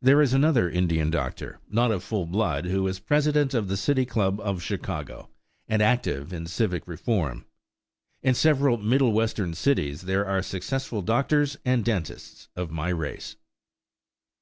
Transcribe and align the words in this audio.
There 0.00 0.22
is 0.22 0.32
another 0.32 0.70
Indian 0.70 1.10
doctor, 1.10 1.60
not 1.68 1.90
of 1.90 2.02
full 2.02 2.24
blood, 2.24 2.64
who 2.64 2.88
is 2.88 2.98
president 2.98 3.52
of 3.52 3.68
the 3.68 3.76
City 3.76 4.06
Club 4.06 4.40
of 4.40 4.62
Chicago 4.62 5.28
and 5.68 5.82
active 5.82 6.32
in 6.32 6.46
civic 6.46 6.88
reform. 6.88 7.44
In 8.22 8.32
several 8.34 8.78
Middle 8.78 9.12
Western 9.12 9.52
cities 9.52 10.00
there 10.00 10.24
are 10.24 10.40
successful 10.40 11.02
doctors 11.02 11.58
and 11.62 11.84
dentists 11.84 12.48
of 12.56 12.70
my 12.70 12.88
race. 12.88 13.36